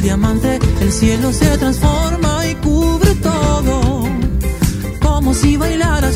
el 0.00 0.04
diamante, 0.04 0.58
el 0.80 0.92
cielo 0.92 1.30
se 1.30 1.58
transforma 1.58 2.46
y 2.46 2.54
cubre 2.56 3.14
todo. 3.16 4.08
Como 5.02 5.34
si 5.34 5.58
bailaras 5.58 6.09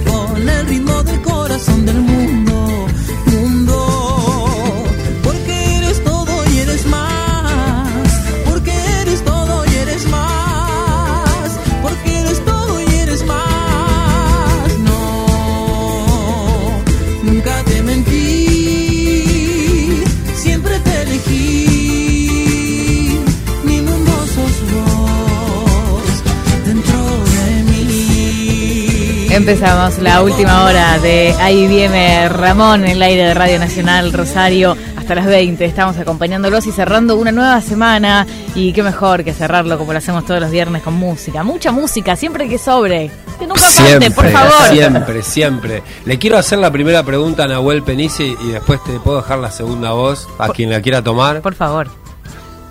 Empezamos 29.35 29.99
la 29.99 30.23
última 30.23 30.63
hora 30.63 30.97
de 31.01 31.35
Ahí 31.41 31.67
viene 31.67 32.29
Ramón 32.29 32.85
en 32.85 32.93
el 32.93 33.03
aire 33.03 33.25
de 33.25 33.35
Radio 33.35 33.59
Nacional 33.59 34.13
Rosario 34.13 34.77
hasta 34.97 35.17
las 35.17 35.27
20. 35.27 35.65
Estamos 35.65 35.99
acompañándolos 35.99 36.65
y 36.69 36.71
cerrando 36.71 37.17
una 37.17 37.33
nueva 37.33 37.61
semana. 37.61 38.29
Y 38.55 38.73
qué 38.73 38.85
mejor 38.85 39.25
que 39.25 39.33
cerrarlo 39.33 39.77
como 39.77 39.93
lo 39.93 39.99
hacemos 39.99 40.25
todos 40.25 40.41
los 40.41 40.53
viernes 40.53 40.83
con 40.83 40.95
música. 40.95 41.43
Mucha 41.43 41.73
música, 41.73 42.15
siempre 42.15 42.49
que 42.49 42.59
sobre. 42.59 43.11
Que 43.37 43.49
nunca 43.49 43.61
falte, 43.63 44.13
por 44.13 44.31
favor. 44.31 44.69
Siempre, 44.71 45.23
siempre. 45.23 45.83
Le 46.05 46.17
quiero 46.17 46.39
hacer 46.39 46.61
la 46.61 46.71
primera 46.71 47.03
pregunta 47.03 47.43
a 47.43 47.49
Nahuel 47.49 47.83
Penici 47.83 48.37
y 48.41 48.53
después 48.53 48.85
te 48.85 49.01
puedo 49.01 49.17
dejar 49.17 49.41
la 49.41 49.51
segunda 49.51 49.91
voz 49.95 50.29
a 50.39 50.51
quien 50.51 50.71
la 50.71 50.81
quiera 50.81 51.03
tomar. 51.03 51.43
Por 51.43 51.57
favor. 51.57 51.89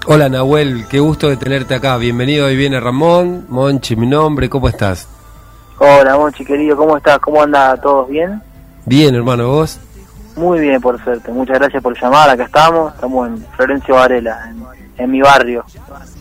Hola 0.06 0.30
Nahuel, 0.30 0.86
qué 0.90 1.02
gusto 1.02 1.28
de 1.28 1.36
tenerte 1.36 1.76
acá. 1.76 1.98
Bienvenido, 1.98 2.48
ahí 2.48 2.56
viene 2.56 2.80
Ramón. 2.80 3.48
Monchi, 3.50 3.98
mi 3.98 4.08
nombre, 4.08 4.48
¿cómo 4.48 4.70
estás? 4.70 5.10
Hola, 5.80 6.18
Monchi, 6.18 6.46
querido, 6.46 6.78
¿cómo 6.78 6.98
estás? 6.98 7.20
¿Cómo 7.20 7.42
anda? 7.42 7.76
¿Todos 7.78 8.08
bien? 8.10 8.42
Bien, 8.86 9.16
hermano, 9.16 9.48
vos. 9.50 9.80
Muy 10.36 10.60
bien, 10.60 10.80
por 10.82 11.02
suerte. 11.04 11.32
Muchas 11.32 11.60
gracias 11.60 11.82
por 11.82 12.00
llamar. 12.00 12.30
Acá 12.30 12.44
estamos. 12.44 12.94
Estamos 12.94 13.28
en 13.28 13.46
Florencio 13.56 13.96
Varela, 13.96 14.50
en, 14.50 14.64
en 15.04 15.12
mi 15.12 15.22
barrio. 15.22 15.64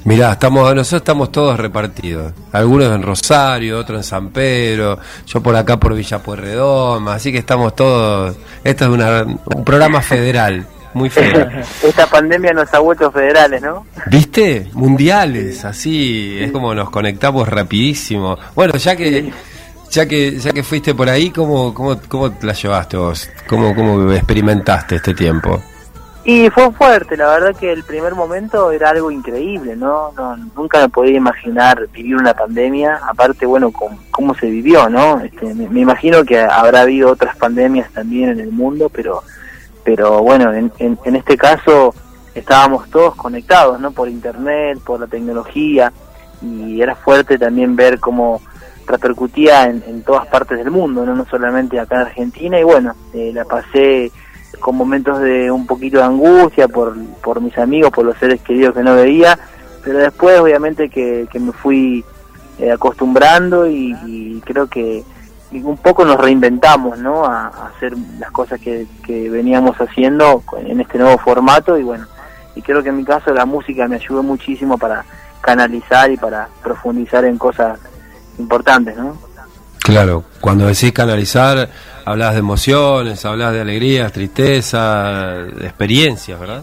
Mirá, 0.05 0.33
estamos, 0.33 0.62
nosotros 0.75 1.00
estamos 1.03 1.30
todos 1.33 1.58
repartidos. 1.58 2.33
Algunos 2.53 2.89
en 2.95 3.03
Rosario, 3.03 3.78
otros 3.78 3.98
en 3.98 4.05
San 4.05 4.28
Pedro, 4.30 4.98
yo 5.27 5.41
por 5.42 5.55
acá 5.55 5.78
por 5.78 5.95
Villa 5.95 6.19
Pueyrredón, 6.19 7.08
así 7.08 7.30
que 7.30 7.39
estamos 7.39 7.75
todos. 7.77 8.36
Esto 8.64 8.84
es 8.86 8.91
una- 8.91 9.23
un 9.23 9.64
programa 9.64 10.00
federal, 10.03 10.67
muy 10.95 11.11
federal. 11.11 11.65
Esta 11.83 12.07
pandemia 12.07 12.53
nos 12.53 12.73
ha 12.75 12.79
vuelto 12.79 13.11
federales, 13.11 13.63
¿no? 13.63 13.86
¿Viste? 14.07 14.70
Mundiales, 14.73 15.64
así, 15.64 16.39
es 16.41 16.53
como 16.53 16.75
nos 16.75 16.91
conectamos 16.91 17.48
rapidísimo. 17.48 18.39
Bueno, 18.55 18.77
ya 18.77 18.97
que 18.97 19.33
ya 19.91 20.07
que 20.07 20.39
ya 20.39 20.52
que 20.52 20.63
fuiste 20.63 20.95
por 20.95 21.08
ahí, 21.08 21.31
¿cómo 21.31 21.75
cómo 21.75 22.01
cómo 22.08 22.35
la 22.42 22.52
llevaste 22.52 22.97
vos? 22.97 23.31
¿Cómo 23.48 23.75
cómo 23.75 24.13
experimentaste 24.13 24.97
este 24.97 25.14
tiempo? 25.14 25.63
Y 26.25 26.48
fue 26.51 26.70
fuerte, 26.73 27.17
la 27.17 27.27
verdad 27.27 27.57
que 27.58 27.73
el 27.73 27.83
primer 27.83 28.14
momento 28.14 28.70
era 28.70 28.91
algo 28.91 29.11
increíble, 29.11 29.75
¿no? 29.75 30.13
no 30.17 30.36
nunca 30.57 30.79
me 30.81 30.89
podía 30.89 31.17
imaginar 31.17 31.89
vivir 31.92 32.14
una 32.14 32.33
pandemia, 32.33 33.01
aparte, 33.08 33.45
bueno, 33.45 33.73
cómo, 33.73 33.98
cómo 34.13 34.33
se 34.36 34.47
vivió, 34.48 34.89
¿no? 34.89 35.19
Este, 35.19 35.52
me, 35.52 35.69
me 35.69 35.81
imagino 35.81 36.25
que 36.25 36.39
habrá 36.39 36.83
habido 36.83 37.11
otras 37.11 37.36
pandemias 37.36 37.91
también 37.91 38.31
en 38.31 38.39
el 38.39 38.52
mundo, 38.52 38.89
pero, 38.89 39.25
pero 39.85 40.23
bueno, 40.23 40.53
en, 40.53 40.73
en, 40.79 40.98
en 41.05 41.17
este 41.17 41.37
caso 41.37 41.95
estábamos 42.35 42.89
todos 42.91 43.15
conectados, 43.15 43.81
¿no? 43.81 43.91
Por 43.93 44.09
internet, 44.09 44.79
por 44.85 45.01
la 45.01 45.07
tecnología, 45.07 45.93
y 46.41 46.81
era 46.81 46.95
fuerte 46.95 47.39
también 47.39 47.77
ver 47.77 48.01
cómo 48.01 48.41
repercutía 48.87 49.65
en, 49.65 49.83
en 49.87 50.03
todas 50.03 50.27
partes 50.27 50.59
del 50.59 50.70
mundo, 50.70 51.05
¿no? 51.05 51.15
No 51.15 51.25
solamente 51.27 51.79
acá 51.79 51.97
en 51.97 52.01
Argentina, 52.03 52.59
y 52.59 52.65
bueno, 52.65 52.95
eh, 53.13 53.31
la 53.35 53.45
pasé 53.45 54.11
con 54.61 54.77
momentos 54.77 55.20
de 55.20 55.51
un 55.51 55.67
poquito 55.67 55.99
de 55.99 56.05
angustia 56.05 56.69
por, 56.69 56.97
por 57.23 57.41
mis 57.41 57.57
amigos, 57.59 57.91
por 57.91 58.05
los 58.05 58.17
seres 58.19 58.41
queridos 58.43 58.75
que 58.75 58.83
no 58.83 58.95
veía, 58.95 59.39
pero 59.83 59.99
después 59.99 60.39
obviamente 60.39 60.89
que, 60.89 61.27
que 61.31 61.41
me 61.41 61.53
fui 61.53 62.05
eh, 62.59 62.70
acostumbrando 62.70 63.67
y, 63.67 63.97
y 64.07 64.41
creo 64.45 64.69
que 64.69 65.03
un 65.61 65.77
poco 65.77 66.05
nos 66.05 66.18
reinventamos, 66.18 66.98
¿no? 66.98 67.24
A, 67.24 67.48
a 67.48 67.67
hacer 67.68 67.95
las 68.18 68.30
cosas 68.30 68.61
que, 68.61 68.86
que 69.05 69.29
veníamos 69.29 69.77
haciendo 69.80 70.42
en 70.58 70.80
este 70.80 70.98
nuevo 70.98 71.18
formato 71.18 71.79
y 71.79 71.83
bueno, 71.83 72.07
y 72.55 72.63
creo 72.63 72.83
que 72.83 72.90
en 72.90 72.96
mi 72.96 73.05
caso 73.05 73.33
la 73.33 73.45
música 73.45 73.89
me 73.89 73.96
ayudó 73.96 74.23
muchísimo 74.23 74.79
para 74.79 75.05
canalizar 75.40 76.11
y 76.11 76.17
para 76.17 76.48
profundizar 76.63 77.24
en 77.24 77.39
cosas 77.39 77.79
importantes, 78.39 78.96
¿no? 78.96 79.17
Claro, 79.80 80.24
cuando 80.40 80.67
decís 80.67 80.92
canalizar, 80.92 81.69
hablas 82.05 82.34
de 82.34 82.39
emociones, 82.39 83.24
hablas 83.24 83.52
de 83.52 83.61
alegrías, 83.63 84.13
tristeza, 84.13 85.42
de 85.42 85.67
experiencias, 85.67 86.39
¿verdad? 86.39 86.63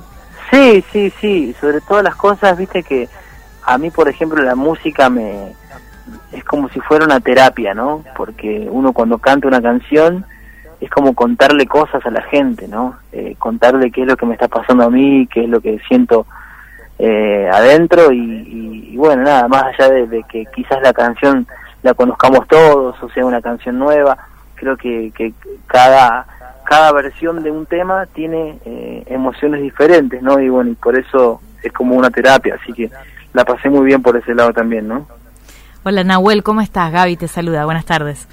Sí, 0.50 0.84
sí, 0.92 1.14
sí, 1.20 1.56
sobre 1.60 1.82
todas 1.82 2.04
las 2.04 2.16
cosas, 2.16 2.58
viste 2.58 2.82
que 2.82 3.10
a 3.64 3.78
mí, 3.78 3.92
por 3.92 4.08
ejemplo, 4.08 4.42
la 4.42 4.56
música 4.56 5.10
me 5.10 5.54
es 6.32 6.44
como 6.44 6.70
si 6.70 6.80
fuera 6.82 7.06
una 7.06 7.20
terapia, 7.20 7.74
¿no? 7.74 8.04
Porque 8.16 8.68
uno 8.70 8.94
cuando 8.94 9.18
canta 9.18 9.48
una 9.48 9.62
canción 9.62 10.26
es 10.82 10.90
como 10.90 11.14
contarle 11.14 11.66
cosas 11.68 12.06
a 12.06 12.10
la 12.12 12.22
gente, 12.24 12.68
¿no? 12.68 12.96
Eh, 13.12 13.36
contarle 13.38 13.92
qué 13.92 14.02
es 14.04 14.08
lo 14.08 14.16
que 14.18 14.26
me 14.26 14.34
está 14.34 14.48
pasando 14.48 14.84
a 14.86 14.90
mí, 14.90 15.28
qué 15.32 15.44
es 15.44 15.50
lo 15.50 15.60
que 15.62 15.80
siento 15.88 16.26
eh, 16.98 17.50
adentro 17.52 18.12
y, 18.12 18.18
y- 18.92 18.98
bueno, 18.98 19.24
nada, 19.24 19.48
más 19.48 19.64
allá 19.64 19.90
de, 19.90 20.08
de 20.08 20.24
que 20.24 20.46
quizás 20.54 20.82
la 20.82 20.92
canción 20.92 21.48
la 21.84 21.94
conozcamos 21.94 22.46
todos 22.50 23.02
o 23.02 23.10
sea 23.12 23.26
una 23.26 23.42
canción 23.42 23.80
nueva, 23.80 24.18
creo 24.56 24.76
que, 24.76 25.12
que 25.16 25.34
cada 25.68 26.26
cada 26.66 26.92
versión 26.92 27.42
de 27.42 27.50
un 27.50 27.66
tema 27.66 28.06
tiene 28.08 28.60
eh, 28.66 29.04
emociones 29.08 29.62
diferentes, 29.62 30.22
¿no? 30.22 30.40
Y 30.40 30.50
bueno, 30.50 30.70
y 30.72 30.76
por 30.76 30.96
eso 31.00 31.42
es 31.64 31.72
como 31.74 31.96
una 31.96 32.10
terapia, 32.12 32.60
así 32.62 32.74
que 32.74 32.92
la 33.34 33.44
pasé 33.46 33.70
muy 33.70 33.86
bien 33.86 34.02
por 34.04 34.16
ese 34.18 34.36
lado 34.36 34.52
también, 34.54 34.88
¿no? 34.88 35.08
Hola 35.84 36.04
Nahuel, 36.04 36.44
¿cómo 36.44 36.60
estás? 36.60 36.92
Gaby 36.92 37.16
te 37.16 37.30
saluda, 37.30 37.64
buenas 37.64 37.86
tardes. 37.86 38.28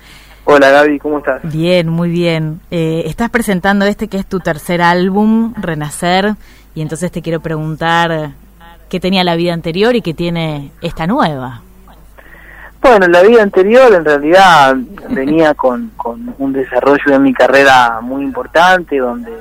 Hola 0.47 0.69
Gaby, 0.71 0.99
¿cómo 0.99 1.19
estás? 1.19 1.41
Bien, 1.45 1.89
muy 1.89 2.11
bien. 2.11 2.61
Eh, 2.73 3.05
estás 3.07 3.31
presentando 3.31 3.85
este 3.85 4.09
que 4.09 4.17
es 4.17 4.27
tu 4.27 4.41
tercer 4.41 4.83
álbum, 4.83 5.55
Renacer, 5.57 6.35
y 6.75 6.83
entonces 6.83 7.13
te 7.13 7.23
quiero 7.23 7.39
preguntar 7.39 8.33
qué 8.89 8.99
tenía 8.99 9.23
la 9.23 9.37
vida 9.37 9.55
anterior 9.55 9.95
y 9.95 10.03
qué 10.03 10.13
tiene 10.13 10.73
esta 10.83 11.07
nueva. 11.07 11.63
Bueno, 12.83 13.07
la 13.07 13.23
vida 13.23 13.45
anterior 13.45 13.95
en 13.95 14.05
realidad 14.05 14.77
venía 15.11 15.55
con, 15.55 15.93
con 15.97 16.35
un 16.39 16.53
desarrollo 16.53 17.13
en 17.15 17.23
mi 17.23 17.33
carrera 17.33 18.01
muy 18.01 18.25
importante, 18.25 18.99
donde, 18.99 19.33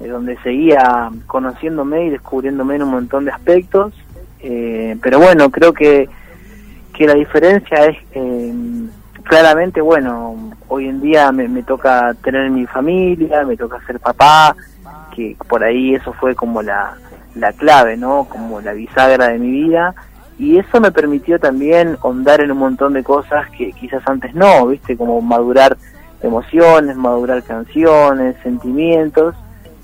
eh, 0.00 0.08
donde 0.08 0.38
seguía 0.38 1.10
conociéndome 1.26 2.06
y 2.06 2.10
descubriéndome 2.10 2.76
en 2.76 2.82
un 2.84 2.90
montón 2.92 3.26
de 3.26 3.32
aspectos. 3.32 3.92
Eh, 4.40 4.96
pero 5.02 5.18
bueno, 5.18 5.50
creo 5.50 5.74
que, 5.74 6.08
que 6.96 7.06
la 7.06 7.14
diferencia 7.14 7.86
es 7.86 7.96
eh, 8.12 8.54
claramente, 9.24 9.80
bueno, 9.80 10.52
hoy 10.68 10.88
en 10.88 11.00
día 11.00 11.30
me, 11.32 11.48
me 11.48 11.62
toca 11.62 12.14
tener 12.22 12.50
mi 12.50 12.66
familia, 12.66 13.44
me 13.44 13.56
toca 13.56 13.84
ser 13.86 14.00
papá, 14.00 14.56
que 15.14 15.36
por 15.48 15.62
ahí 15.62 15.94
eso 15.94 16.12
fue 16.14 16.34
como 16.34 16.62
la, 16.62 16.96
la 17.34 17.52
clave, 17.52 17.96
¿no? 17.96 18.26
Como 18.28 18.60
la 18.60 18.72
bisagra 18.72 19.28
de 19.28 19.38
mi 19.38 19.50
vida. 19.50 19.94
Y 20.38 20.58
eso 20.58 20.80
me 20.80 20.92
permitió 20.92 21.38
también 21.38 21.96
ahondar 22.02 22.40
en 22.40 22.52
un 22.52 22.58
montón 22.58 22.92
de 22.92 23.02
cosas 23.02 23.48
que 23.56 23.72
quizás 23.72 24.02
antes 24.06 24.34
no, 24.34 24.66
viste, 24.66 24.96
como 24.96 25.20
madurar 25.20 25.76
emociones, 26.22 26.96
madurar 26.96 27.42
canciones, 27.42 28.36
sentimientos. 28.42 29.34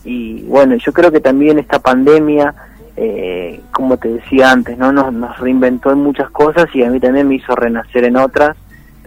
Y 0.04 0.42
bueno, 0.42 0.74
yo 0.76 0.92
creo 0.92 1.10
que 1.10 1.20
también 1.20 1.58
esta 1.58 1.78
pandemia, 1.78 2.54
eh, 2.96 3.60
como 3.72 3.96
te 3.96 4.08
decía 4.08 4.50
antes, 4.50 4.76
no 4.76 4.92
nos, 4.92 5.38
reinventó 5.38 5.90
en 5.92 5.98
muchas 5.98 6.30
cosas 6.30 6.66
y 6.74 6.82
a 6.82 6.90
mí 6.90 7.00
también 7.00 7.28
me 7.28 7.36
hizo 7.36 7.54
renacer 7.54 8.04
en 8.04 8.16
otras, 8.16 8.56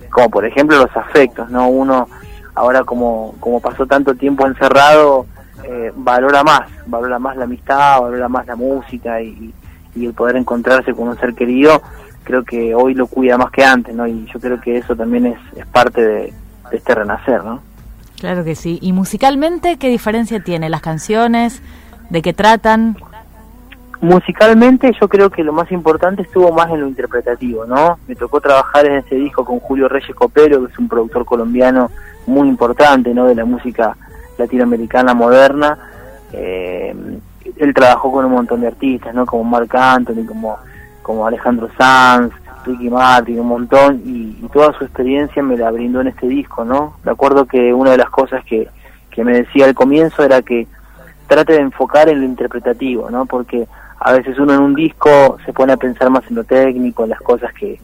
como 0.10 0.30
por 0.30 0.46
ejemplo 0.46 0.78
los 0.78 0.96
afectos, 0.96 1.50
no 1.50 1.68
uno 1.68 2.08
ahora 2.56 2.84
como 2.84 3.36
como 3.40 3.60
pasó 3.60 3.86
tanto 3.86 4.16
tiempo 4.16 4.48
encerrado 4.48 5.26
eh, 5.64 5.92
valora 5.96 6.44
más, 6.44 6.62
valora 6.86 7.20
más 7.20 7.38
la 7.38 7.44
amistad, 7.46 8.02
valora 8.02 8.28
más 8.28 8.48
la 8.48 8.56
música 8.56 9.22
y, 9.22 9.54
y 9.96 10.06
el 10.06 10.14
poder 10.14 10.36
encontrarse 10.36 10.94
con 10.94 11.08
un 11.08 11.18
ser 11.18 11.34
querido, 11.34 11.82
creo 12.24 12.44
que 12.44 12.76
hoy 12.76 12.94
lo 12.94 13.08
cuida 13.08 13.38
más 13.38 13.52
que 13.52 13.64
antes, 13.64 13.96
¿no? 13.96 14.08
Y 14.08 14.26
yo 14.34 14.40
creo 14.40 14.60
que 14.60 14.78
eso 14.78 14.96
también 14.96 15.26
es, 15.28 15.40
es 15.56 15.66
parte 15.68 16.02
de, 16.02 16.34
de 16.72 16.78
este 16.78 16.96
renacer, 16.96 17.44
¿no? 17.44 17.62
Claro 18.20 18.44
que 18.44 18.56
sí. 18.56 18.80
¿Y 18.82 18.94
musicalmente 18.94 19.78
qué 19.78 19.90
diferencia 19.90 20.40
tiene 20.40 20.70
las 20.70 20.82
canciones? 20.82 21.62
¿De 22.10 22.22
qué 22.22 22.34
tratan? 22.34 22.98
Musicalmente 24.06 24.92
yo 25.02 25.08
creo 25.10 25.32
que 25.32 25.44
lo 25.44 25.52
más 25.52 25.72
importante 25.72 26.22
estuvo 26.22 26.52
más 26.52 26.70
en 26.70 26.82
lo 26.82 26.88
interpretativo, 26.88 27.66
¿no? 27.66 27.98
Me 28.08 28.16
tocó 28.16 28.40
trabajar 28.40 28.86
en 28.86 28.98
este 28.98 29.16
disco 29.16 29.44
con 29.44 29.60
Julio 29.60 29.90
Reyes 29.90 30.16
Copero, 30.16 30.64
que 30.64 30.72
es 30.72 30.78
un 30.78 30.88
productor 30.88 31.26
colombiano 31.26 31.90
muy 32.28 32.48
importante, 32.48 33.16
¿no? 33.16 33.26
De 33.26 33.34
la 33.34 33.46
música 33.46 33.98
latinoamericana 34.38 35.16
moderna. 35.16 35.80
Eh, 36.34 36.96
él 37.58 37.74
trabajó 37.74 38.12
con 38.12 38.26
un 38.26 38.34
montón 38.34 38.62
de 38.62 38.68
artistas, 38.68 39.12
¿no? 39.16 39.26
Como 39.26 39.44
Marc 39.44 39.74
Anthony, 39.74 40.24
como 40.28 40.56
como 41.02 41.26
Alejandro 41.26 41.68
Sanz, 41.76 42.32
Ricky 42.64 42.92
Martin, 42.92 43.40
un 43.40 43.48
montón, 43.48 44.04
y, 44.06 44.38
y, 44.40 44.50
toda 44.54 44.72
su 44.78 44.84
experiencia 44.84 45.42
me 45.42 45.58
la 45.58 45.72
brindó 45.72 46.02
en 46.02 46.08
este 46.08 46.28
disco, 46.28 46.64
¿no? 46.64 46.98
Me 47.04 47.12
acuerdo 47.12 47.46
que 47.46 47.74
una 47.74 47.90
de 47.92 47.98
las 47.98 48.12
cosas 48.12 48.46
que, 48.46 48.70
que 49.10 49.24
me 49.24 49.34
decía 49.34 49.66
al 49.66 49.74
comienzo 49.74 50.24
era 50.24 50.44
que 50.44 50.68
trate 51.28 51.54
de 51.54 51.62
enfocar 51.62 52.08
en 52.10 52.20
lo 52.20 52.26
interpretativo, 52.26 53.10
¿no? 53.10 53.26
Porque 53.26 53.68
a 54.06 54.14
veces 54.14 54.38
uno 54.38 54.54
en 54.54 54.62
un 54.62 54.76
disco 54.76 55.40
se 55.48 55.52
pone 55.52 55.74
a 55.74 55.78
pensar 55.78 56.12
más 56.12 56.22
en 56.30 56.36
lo 56.36 56.44
técnico, 56.44 57.06
en 57.06 57.10
las 57.10 57.22
cosas 57.22 57.52
que, 57.56 57.82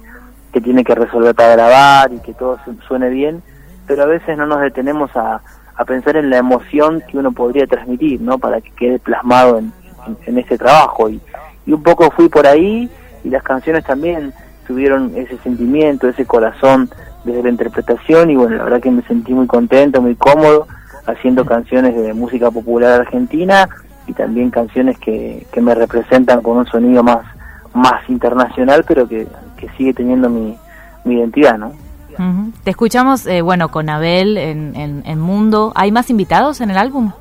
que 0.54 0.62
tiene 0.62 0.84
que 0.84 0.94
resolver 0.94 1.34
para 1.34 1.54
grabar 1.54 2.14
y 2.14 2.20
que 2.20 2.36
todo 2.36 2.60
suene 2.88 3.10
bien, 3.10 3.42
pero 3.88 4.04
a 4.04 4.06
veces 4.06 4.38
no 4.38 4.46
nos 4.46 4.62
detenemos 4.62 5.10
a, 5.16 5.42
a 5.76 5.86
pensar 5.86 6.18
en 6.18 6.30
la 6.30 6.38
emoción 6.38 7.02
que 7.10 7.18
uno 7.18 7.32
podría 7.32 7.66
transmitir, 7.66 8.22
¿no? 8.22 8.38
Para 8.38 8.62
que 8.62 8.70
quede 8.70 9.00
plasmado 9.00 9.58
en, 9.58 9.74
en, 10.06 10.18
en 10.28 10.38
ese 10.38 10.60
trabajo. 10.60 11.10
Y, 11.10 11.20
y 11.66 11.74
un 11.74 11.82
poco 11.82 12.12
fui 12.12 12.30
por 12.30 12.46
ahí 12.46 12.88
y 13.24 13.30
las 13.32 13.42
canciones 13.42 13.84
también 13.84 14.32
tuvieron 14.68 15.14
ese 15.16 15.40
sentimiento, 15.40 16.08
ese 16.08 16.28
corazón 16.28 16.88
desde 17.24 17.42
la 17.42 17.50
interpretación 17.50 18.30
y 18.30 18.36
bueno, 18.36 18.58
la 18.58 18.66
verdad 18.66 18.82
que 18.82 18.92
me 18.92 19.02
sentí 19.08 19.34
muy 19.34 19.48
contento, 19.48 20.04
muy 20.04 20.16
cómodo 20.16 20.68
haciendo 21.08 21.46
canciones 21.46 21.96
de 21.96 22.14
música 22.14 22.52
popular 22.52 23.02
argentina 23.02 23.68
y 24.12 24.14
también 24.14 24.50
canciones 24.50 25.00
que, 25.00 25.48
que 25.52 25.62
me 25.62 25.74
representan 25.74 26.42
con 26.42 26.58
un 26.58 26.66
sonido 26.68 27.02
más, 27.02 27.26
más 27.74 28.08
internacional, 28.10 28.84
pero 28.86 29.08
que, 29.08 29.26
que 29.58 29.70
sigue 29.78 29.94
teniendo 29.94 30.30
mi, 30.30 30.58
mi 31.06 31.16
identidad, 31.16 31.58
¿no? 31.58 31.68
Uh 31.68 32.22
-huh. 32.22 32.52
Te 32.64 32.72
escuchamos, 32.72 33.26
eh, 33.26 33.42
bueno, 33.42 33.70
con 33.70 33.90
Abel 33.90 34.38
en, 34.38 34.76
en, 34.76 35.04
en, 35.06 35.20
Mundo. 35.20 35.72
¿Hay 35.76 35.94
más 35.94 36.10
invitados 36.10 36.60
en 36.60 36.70
el 36.72 36.78
álbum? 36.78 37.12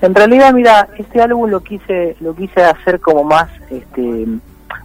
En 0.00 0.14
realidad, 0.14 0.52
mira, 0.54 0.88
este 0.96 1.20
álbum 1.20 1.50
lo 1.50 1.60
quise 1.60 2.16
lo 2.20 2.34
quise 2.34 2.62
hacer 2.62 3.00
como 3.00 3.24
más 3.24 3.48
este 3.68 4.26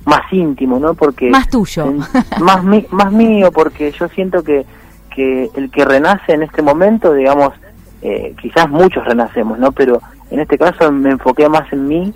más 0.06 0.22
íntimo, 0.32 0.80
¿no? 0.80 0.96
Porque 0.96 1.30
más 1.30 1.50
tuyo, 1.50 1.86
en, 1.86 2.00
más 2.44 2.64
mi, 2.64 2.88
más 2.90 3.12
mío, 3.12 3.52
porque 3.52 3.92
yo 3.92 4.08
siento 4.08 4.42
que 4.44 4.66
que 5.14 5.52
el 5.56 5.70
que 5.70 5.86
renace 5.86 6.34
en 6.34 6.42
este 6.42 6.62
momento, 6.62 7.14
digamos, 7.14 7.54
eh, 8.02 8.34
quizás 8.42 8.68
muchos 8.70 9.06
renacemos, 9.06 9.60
¿no? 9.60 9.72
Pero 9.72 10.02
en 10.32 10.40
este 10.40 10.58
caso 10.58 10.92
me 10.92 11.12
enfoqué 11.12 11.48
más 11.50 11.72
en 11.72 11.88
mí 11.88 12.14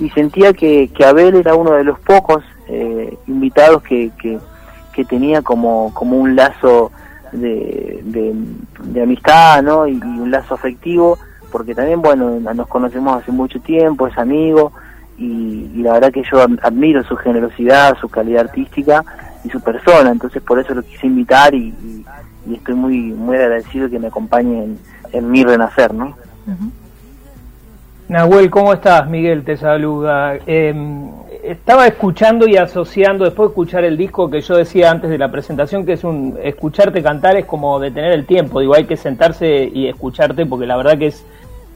y 0.00 0.08
sentía 0.10 0.52
que, 0.52 0.88
que 0.88 1.04
Abel 1.04 1.34
era 1.34 1.54
uno 1.54 1.72
de 1.72 1.84
los 1.84 1.98
pocos 1.98 2.44
eh, 2.68 3.16
invitados 3.26 3.82
que, 3.82 4.10
que, 4.20 4.38
que, 4.92 5.04
tenía 5.04 5.42
como, 5.42 5.92
como 5.92 6.16
un 6.16 6.36
lazo 6.36 6.92
de, 7.32 8.00
de, 8.04 9.02
amistad, 9.02 9.62
¿no? 9.62 9.86
Y, 9.86 9.94
un 9.94 10.30
lazo 10.30 10.54
afectivo, 10.54 11.18
porque 11.50 11.74
también, 11.74 12.00
bueno, 12.02 12.38
nos 12.40 12.68
conocemos 12.68 13.20
hace 13.20 13.32
mucho 13.32 13.60
tiempo, 13.60 14.06
es 14.06 14.16
amigo, 14.16 14.72
y, 15.18 15.70
y 15.74 15.82
la 15.82 15.94
verdad 15.94 16.12
que 16.12 16.22
yo 16.30 16.40
admiro 16.62 17.02
su 17.04 17.16
generosidad, 17.16 17.96
su 17.98 18.08
calidad 18.08 18.46
artística 18.46 19.02
y 19.44 19.50
su 19.50 19.60
persona, 19.60 20.10
entonces 20.10 20.42
por 20.42 20.58
eso 20.58 20.74
lo 20.74 20.82
quise 20.82 21.06
invitar 21.06 21.54
y, 21.54 21.74
y, 22.46 22.54
estoy 22.54 22.74
muy, 22.74 22.98
muy 23.12 23.36
agradecido 23.36 23.90
que 23.90 23.98
me 23.98 24.06
acompañe 24.06 24.64
en, 24.64 24.78
en 25.12 25.30
mi 25.30 25.42
renacer, 25.42 25.92
¿no? 25.92 26.16
Uh. 26.46 26.85
Nahuel, 28.08 28.50
¿cómo 28.50 28.72
estás? 28.72 29.08
Miguel 29.08 29.42
te 29.42 29.56
saluda. 29.56 30.38
Eh, 30.46 30.72
estaba 31.42 31.88
escuchando 31.88 32.46
y 32.46 32.56
asociando, 32.56 33.24
después 33.24 33.48
de 33.48 33.50
escuchar 33.50 33.84
el 33.84 33.96
disco 33.96 34.30
que 34.30 34.40
yo 34.40 34.56
decía 34.56 34.92
antes 34.92 35.10
de 35.10 35.18
la 35.18 35.30
presentación, 35.32 35.84
que 35.84 35.94
es 35.94 36.04
un 36.04 36.38
escucharte 36.40 37.02
cantar 37.02 37.36
es 37.36 37.46
como 37.46 37.80
detener 37.80 38.12
el 38.12 38.24
tiempo, 38.24 38.60
digo, 38.60 38.74
hay 38.74 38.84
que 38.84 38.96
sentarse 38.96 39.68
y 39.72 39.88
escucharte 39.88 40.46
porque 40.46 40.66
la 40.66 40.76
verdad 40.76 40.98
que 40.98 41.08
es 41.08 41.24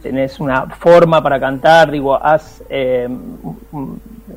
tenés 0.02 0.40
una 0.40 0.66
forma 0.66 1.22
para 1.22 1.38
cantar, 1.38 1.90
digo, 1.90 2.14
haz 2.14 2.62
eh, 2.68 3.08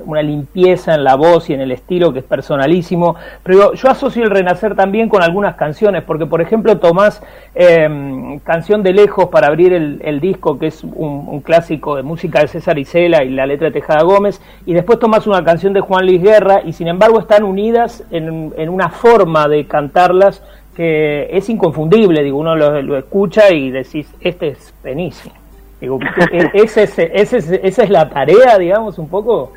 una 0.06 0.22
limpieza 0.22 0.96
en 0.96 1.04
la 1.04 1.16
voz 1.16 1.50
y 1.50 1.54
en 1.54 1.62
el 1.62 1.72
estilo 1.72 2.14
que 2.14 2.20
es 2.20 2.26
personalísimo, 2.26 3.16
pero 3.44 3.74
yo 3.74 3.90
asocio 3.90 4.24
el 4.24 4.30
renacer 4.30 4.76
también 4.76 5.10
con 5.10 5.22
algunas 5.22 5.56
canciones, 5.56 6.04
porque 6.04 6.26
por 6.26 6.42
ejemplo 6.42 6.78
tomás 6.78 7.22
eh, 7.56 8.40
Canción 8.44 8.84
de 8.84 8.94
Lejos 8.94 9.30
para 9.30 9.48
abrir 9.48 9.74
el, 9.74 10.02
el 10.04 10.20
disco, 10.20 10.58
que 10.60 10.68
es 10.68 10.84
un, 10.84 11.42
clásico 11.42 11.96
de 11.96 12.04
música 12.04 12.40
de 12.42 12.48
César 12.48 12.78
Isela 12.78 13.24
y 13.24 13.30
la 13.30 13.46
letra 13.46 13.68
de 13.68 13.74
Tejada 13.74 14.04
Gómez, 14.04 14.42
y 14.66 14.74
después 14.74 15.00
tomás 15.00 15.28
una 15.28 15.44
canción 15.44 15.74
de 15.74 15.82
Juan 15.82 16.06
Luis 16.06 16.22
Guerra, 16.22 16.62
y 16.64 16.74
sin 16.74 16.88
embargo 16.88 17.20
están 17.20 17.44
unidas 17.44 18.04
en, 18.12 18.54
una 18.70 18.90
forma 18.90 19.48
de 19.48 19.66
cantarlas 19.66 20.42
que 20.76 21.28
es 21.32 21.50
inconfundible, 21.50 22.24
digo, 22.24 22.38
uno 22.38 22.56
lo, 22.56 22.82
lo 22.82 22.98
escucha 22.98 23.52
y 23.52 23.70
decís, 23.70 24.12
este 24.22 24.50
es 24.50 24.74
buenísimo. 24.82 25.43
Digo, 25.84 26.00
¿ese, 26.54 26.84
ese, 26.84 27.12
ese, 27.14 27.60
¿Esa 27.62 27.84
es 27.84 27.90
la 27.90 28.08
tarea, 28.08 28.58
digamos, 28.58 28.98
un 28.98 29.10
poco? 29.10 29.52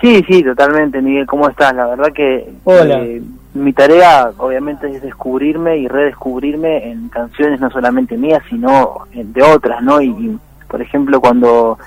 Sí, 0.00 0.24
sí, 0.28 0.44
totalmente, 0.44 1.02
Miguel. 1.02 1.26
¿Cómo 1.26 1.48
estás? 1.48 1.74
La 1.74 1.86
verdad 1.86 2.12
que 2.14 2.52
Hola. 2.62 3.00
Eh, 3.00 3.20
mi 3.54 3.72
tarea, 3.72 4.30
obviamente, 4.38 4.88
es 4.88 5.02
descubrirme 5.02 5.78
y 5.78 5.88
redescubrirme 5.88 6.88
en 6.88 7.08
canciones 7.08 7.58
no 7.58 7.68
solamente 7.68 8.16
mías, 8.16 8.44
sino 8.48 9.08
de 9.12 9.42
otras, 9.42 9.82
¿no? 9.82 10.00
Y, 10.00 10.10
y, 10.10 10.38
por 10.68 10.80
ejemplo, 10.80 11.20
cuando 11.20 11.78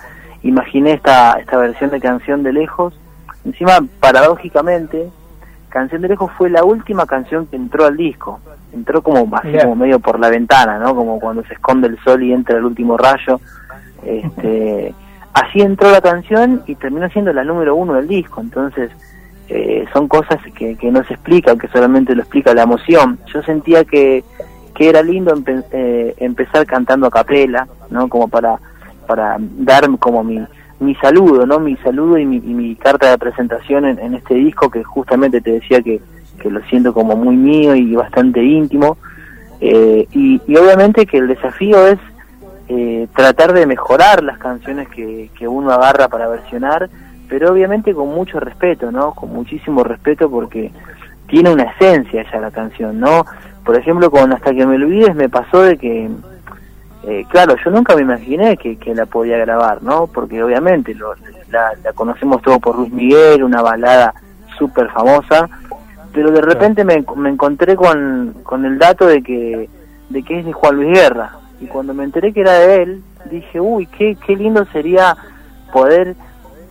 imaginé 0.43 0.91
esta, 0.91 1.39
esta 1.39 1.55
versión 1.55 1.89
de 1.89 2.01
Canción 2.01 2.43
de 2.43 2.51
Lejos, 2.51 2.99
encima, 3.45 3.79
paradójicamente, 4.01 5.09
Canción 5.77 6.01
de 6.01 6.07
Lejos 6.07 6.31
fue 6.35 6.49
la 6.49 6.63
última 6.63 7.05
canción 7.05 7.45
que 7.45 7.55
entró 7.55 7.85
al 7.85 7.95
disco. 7.95 8.39
Entró 8.73 9.03
como 9.03 9.29
así 9.37 9.49
yeah. 9.49 9.61
como 9.61 9.75
medio 9.75 9.99
por 9.99 10.19
la 10.19 10.31
ventana, 10.31 10.79
¿no? 10.79 10.95
Como 10.95 11.19
cuando 11.19 11.43
se 11.43 11.53
esconde 11.53 11.87
el 11.87 11.99
sol 11.99 12.23
y 12.23 12.33
entra 12.33 12.57
el 12.57 12.65
último 12.65 12.97
rayo. 12.97 13.39
Este, 14.03 14.91
así 15.33 15.61
entró 15.61 15.91
la 15.91 16.01
canción 16.01 16.63
y 16.65 16.73
terminó 16.73 17.07
siendo 17.09 17.31
la 17.31 17.43
número 17.43 17.75
uno 17.75 17.93
del 17.93 18.07
disco. 18.07 18.41
Entonces, 18.41 18.89
eh, 19.49 19.85
son 19.93 20.07
cosas 20.07 20.39
que, 20.55 20.75
que 20.75 20.89
no 20.89 21.03
se 21.03 21.13
explican, 21.13 21.59
que 21.59 21.67
solamente 21.67 22.15
lo 22.15 22.23
explica 22.23 22.55
la 22.55 22.63
emoción. 22.63 23.19
Yo 23.31 23.43
sentía 23.43 23.85
que, 23.85 24.23
que 24.73 24.89
era 24.89 25.03
lindo 25.03 25.31
empe 25.31 25.61
eh, 25.73 26.15
empezar 26.17 26.65
cantando 26.65 27.05
a 27.05 27.11
capela, 27.11 27.67
¿no? 27.91 28.09
Como 28.09 28.27
para, 28.27 28.57
para 29.05 29.37
dar 29.39 29.87
como 29.99 30.23
mi, 30.23 30.43
mi 30.79 30.95
saludo, 30.95 31.45
¿no? 31.45 31.59
Mi 31.59 31.75
saludo 31.77 32.17
y 32.17 32.25
mi, 32.25 32.37
y 32.37 32.53
mi 32.53 32.75
carta 32.75 33.09
de 33.09 33.17
presentación 33.17 33.85
en, 33.85 34.13
este 34.13 34.35
disco 34.35 34.69
que 34.69 34.83
justamente 34.83 35.41
te 35.41 35.51
decía 35.51 35.81
que, 35.81 36.01
que 36.39 36.49
lo 36.49 36.61
siento 36.65 36.93
como 36.93 37.15
muy 37.15 37.35
mío 37.35 37.75
y 37.75 37.95
bastante 37.95 38.43
íntimo. 38.43 38.97
Eh, 39.59 40.07
y, 40.11 40.41
y, 40.45 40.55
obviamente 40.55 41.07
que 41.07 41.17
el 41.17 41.27
desafío 41.27 41.87
es 41.87 41.99
eh, 42.69 43.07
tratar 43.15 43.53
de 43.53 43.65
mejorar 43.65 44.23
las 44.23 44.37
canciones 44.37 44.87
que, 44.89 45.31
que 45.37 45.47
uno 45.47 45.71
agarra 45.71 46.09
para 46.09 46.27
versionar, 46.27 46.89
pero 47.27 47.51
obviamente 47.51 47.93
con 47.93 48.09
mucho 48.09 48.39
respeto, 48.39 48.91
¿no? 48.91 49.13
Con 49.13 49.33
muchísimo 49.33 49.83
respeto 49.83 50.29
porque 50.29 50.71
tiene 51.27 51.51
una 51.51 51.63
esencia 51.63 52.25
ya 52.31 52.39
la 52.39 52.51
canción, 52.51 52.99
¿no? 52.99 53.25
Por 53.65 53.75
ejemplo, 53.75 54.09
con 54.11 54.31
Hasta 54.31 54.53
que 54.53 54.65
me 54.65 54.75
olvides 54.75 55.15
me 55.15 55.27
pasó 55.27 55.61
de 55.61 55.77
que 55.77 56.09
eh, 57.09 57.25
claro, 57.29 57.55
yo 57.63 57.71
nunca 57.71 57.95
me 57.95 58.01
imaginé 58.01 58.57
que, 58.57 58.75
que, 58.75 58.93
la 58.93 59.05
podía 59.05 59.37
grabar, 59.37 59.81
¿no? 59.81 60.07
Porque 60.07 60.43
obviamente 60.43 60.93
lo, 60.93 61.15
la, 61.49 61.71
la, 61.81 61.93
conocemos 61.93 62.41
todo 62.41 62.59
por 62.59 62.77
Luis 62.77 62.91
Miguel, 62.91 63.43
una 63.43 63.61
balada 63.61 64.13
súper 64.57 64.89
famosa, 64.89 65.47
pero 66.11 66.31
de 66.31 66.41
repente 66.41 66.83
me, 66.83 67.05
me, 67.15 67.29
encontré 67.29 67.77
con, 67.77 68.35
con 68.43 68.65
el 68.65 68.77
dato 68.77 69.07
de 69.07 69.23
que, 69.23 69.69
de 70.09 70.23
que 70.23 70.39
es 70.39 70.45
de 70.45 70.51
Juan 70.51 70.75
Luis 70.75 70.99
Guerra. 70.99 71.31
Y 71.61 71.67
cuando 71.67 71.93
me 71.93 72.03
enteré 72.03 72.33
que 72.33 72.41
era 72.41 72.55
de 72.55 72.83
él, 72.83 73.03
dije, 73.31 73.61
uy, 73.61 73.85
qué, 73.85 74.17
qué 74.25 74.35
lindo 74.35 74.65
sería 74.73 75.15
poder 75.71 76.13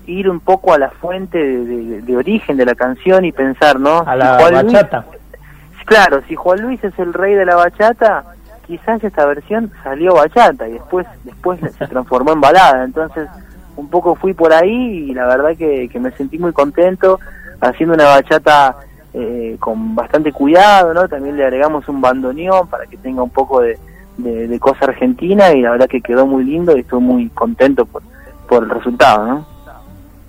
ir 0.06 0.28
un 0.28 0.40
poco 0.40 0.74
a 0.74 0.78
la 0.78 0.90
fuente 0.90 1.38
de, 1.38 1.64
de, 1.64 2.02
de 2.02 2.16
origen 2.16 2.58
de 2.58 2.66
la 2.66 2.74
canción 2.74 3.24
y 3.24 3.32
pensar, 3.32 3.80
¿no? 3.80 4.00
A 4.06 4.14
la 4.14 4.38
Juan 4.38 4.52
bachata. 4.52 5.06
Luis, 5.08 5.84
claro, 5.86 6.20
si 6.28 6.34
Juan 6.34 6.60
Luis 6.60 6.84
es 6.84 6.98
el 6.98 7.14
rey 7.14 7.32
de 7.32 7.46
la 7.46 7.56
bachata, 7.56 8.35
quizás 8.66 9.02
esta 9.02 9.24
versión 9.26 9.70
salió 9.82 10.14
bachata 10.14 10.68
y 10.68 10.72
después 10.72 11.06
después 11.24 11.60
se 11.60 11.86
transformó 11.88 12.32
en 12.32 12.40
balada. 12.40 12.84
Entonces 12.84 13.28
un 13.76 13.88
poco 13.88 14.14
fui 14.14 14.32
por 14.32 14.52
ahí 14.52 15.10
y 15.10 15.14
la 15.14 15.26
verdad 15.26 15.56
que, 15.56 15.88
que 15.88 16.00
me 16.00 16.10
sentí 16.12 16.38
muy 16.38 16.52
contento 16.52 17.20
haciendo 17.60 17.94
una 17.94 18.06
bachata 18.06 18.76
eh, 19.12 19.56
con 19.58 19.94
bastante 19.94 20.32
cuidado 20.32 20.92
no 20.92 21.08
también 21.08 21.36
le 21.36 21.44
agregamos 21.44 21.88
un 21.88 22.00
bandoneón 22.00 22.68
para 22.68 22.86
que 22.86 22.96
tenga 22.98 23.22
un 23.22 23.30
poco 23.30 23.60
de, 23.60 23.78
de, 24.18 24.48
de, 24.48 24.58
cosa 24.58 24.86
argentina 24.86 25.52
y 25.52 25.62
la 25.62 25.70
verdad 25.70 25.88
que 25.88 26.02
quedó 26.02 26.26
muy 26.26 26.44
lindo 26.44 26.76
y 26.76 26.80
estoy 26.80 27.00
muy 27.00 27.28
contento 27.30 27.86
por, 27.86 28.02
por 28.48 28.62
el 28.62 28.70
resultado 28.70 29.26
no 29.26 29.46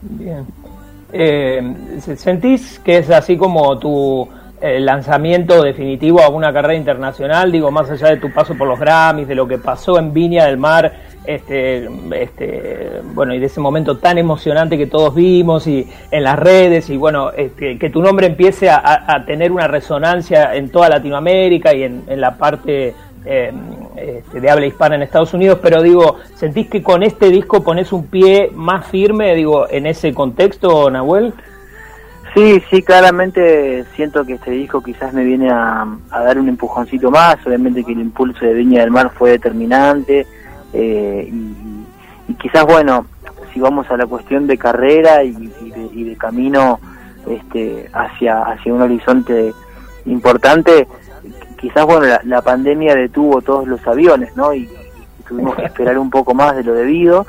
bien. 0.02 0.46
Eh, 1.12 1.76
sentís 2.00 2.80
que 2.80 2.98
es 2.98 3.10
así 3.10 3.38
como 3.38 3.78
tu 3.80 4.28
el 4.62 4.86
lanzamiento 4.86 5.62
definitivo 5.62 6.22
a 6.22 6.30
una 6.30 6.52
carrera 6.52 6.76
internacional, 6.76 7.52
digo, 7.52 7.70
más 7.70 7.90
allá 7.92 8.10
de 8.10 8.18
tu 8.18 8.32
paso 8.32 8.56
por 8.56 8.68
los 8.68 8.80
Grammys, 8.80 9.28
de 9.28 9.36
lo 9.36 9.48
que 9.48 9.58
pasó 9.58 10.00
en 10.00 10.14
Viña 10.14 10.46
del 10.46 10.58
Mar, 10.58 10.94
este, 11.26 11.88
este, 12.16 13.02
bueno, 13.14 13.36
y 13.36 13.40
de 13.40 13.46
ese 13.46 13.60
momento 13.60 13.98
tan 13.98 14.18
emocionante 14.18 14.78
que 14.78 14.88
todos 14.88 15.14
vimos 15.14 15.68
y 15.68 15.88
en 16.10 16.24
las 16.24 16.40
redes, 16.40 16.90
y 16.90 16.98
bueno, 16.98 17.32
este, 17.32 17.78
que 17.78 17.90
tu 17.90 18.02
nombre 18.02 18.28
empiece 18.28 18.70
a, 18.70 19.24
tener 19.28 19.52
una 19.52 19.68
resonancia 19.68 20.56
en 20.56 20.70
toda 20.70 20.90
Latinoamérica 20.90 21.76
y 21.76 21.84
en, 21.84 22.04
la 22.08 22.38
parte 22.38 22.96
eh, 23.26 23.52
este, 23.98 24.40
de 24.40 24.50
habla 24.50 24.66
hispana 24.66 24.96
en 24.96 25.04
Estados 25.04 25.34
Unidos, 25.34 25.60
pero 25.62 25.84
digo, 25.84 26.16
¿sentís 26.36 26.70
que 26.70 26.82
con 26.82 27.04
este 27.04 27.30
disco 27.30 27.64
pones 27.64 27.92
un 27.92 28.08
pie 28.08 28.50
más 28.54 28.88
firme, 28.88 29.36
digo, 29.36 29.68
en 29.70 29.86
ese 29.86 30.14
contexto, 30.14 30.90
Nahuel? 30.90 31.34
Sí, 32.38 32.62
sí, 32.70 32.84
claramente 32.84 33.84
siento 33.96 34.24
que 34.24 34.34
este 34.34 34.52
disco 34.52 34.84
quizás 34.84 35.12
me 35.12 35.24
viene 35.24 35.50
a, 35.50 35.88
dar 36.12 36.38
un 36.38 36.48
empujoncito 36.48 37.10
más, 37.10 37.38
obviamente 37.48 37.84
que 37.84 37.94
el 37.94 38.00
impulso 38.00 38.46
de 38.46 38.54
Viña 38.54 38.82
del 38.82 38.92
Mar 38.92 39.12
fue 39.18 39.32
determinante 39.32 40.28
eh, 40.72 41.34
y, 42.28 42.34
quizás, 42.36 42.64
bueno, 42.64 43.08
si 43.52 43.60
vamos 43.60 43.90
a 43.90 43.98
la 43.98 44.06
cuestión 44.06 44.46
de 44.46 44.56
carrera 44.56 45.24
y, 45.24 45.32
de, 45.34 46.16
camino 46.16 46.80
este, 47.28 47.90
hacia, 47.92 48.44
hacia 48.44 48.72
un 48.72 48.84
horizonte 48.84 49.52
importante, 50.06 50.88
quizás, 51.60 51.88
bueno, 51.88 52.06
la, 52.24 52.42
pandemia 52.44 52.94
detuvo 52.94 53.42
todos 53.42 53.68
los 53.68 53.88
aviones, 53.88 54.38
¿no? 54.38 54.54
y 54.54 54.70
tuvimos 55.28 55.56
que 55.56 55.66
esperar 55.66 55.98
un 55.98 56.12
poco 56.12 56.36
más 56.36 56.56
de 56.56 56.64
lo 56.64 56.76
debido 56.76 57.26